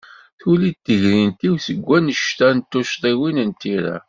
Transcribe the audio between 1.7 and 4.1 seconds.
wanect-a n tucḍiwin n tira.